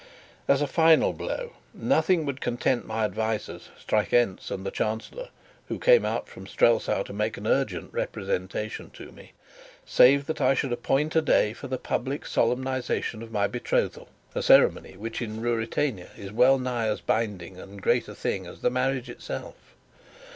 [0.47, 5.27] As a final blow, nothing would content my advisers, Strakencz and the Chancellor
[5.67, 9.33] (who came out from Strelsau to make an urgent representation to me),
[9.85, 14.41] save that I should appoint a day for the public solemnization of my betrothal, a
[14.41, 18.71] ceremony which in Ruritania is well nigh as binding and great a thing as the
[18.71, 19.53] marriage itself.